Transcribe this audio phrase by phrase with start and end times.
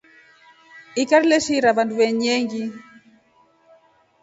[1.01, 2.63] Ikari leshiira vandu veengi.